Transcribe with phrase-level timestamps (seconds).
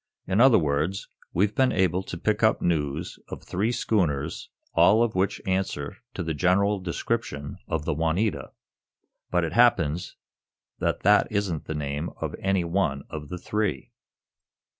[0.25, 5.13] "In other words, we've been able to pick up news of three schooners, all of
[5.13, 8.51] which answer to the general description of the 'Juanita'
[9.29, 10.15] but it happens
[10.79, 13.91] that that isn't the name of any one of the three."